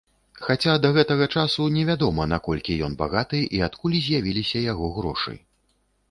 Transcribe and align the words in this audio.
Хаця 0.43 0.75
да 0.83 0.89
гэтага 0.93 1.25
часу 1.41 1.65
невядома, 1.75 2.25
наколькі 2.31 2.77
ён 2.87 2.95
багаты 3.01 3.41
і 3.57 3.61
адкуль 3.67 3.97
з'явіліся 4.07 4.63
яго 4.71 4.89
грошы. 4.97 5.35